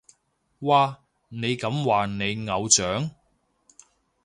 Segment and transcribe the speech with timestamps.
[0.61, 3.11] 哇，你咁話你偶像？